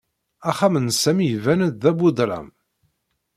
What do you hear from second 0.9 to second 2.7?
Sami iban-d d abuḍḍlam.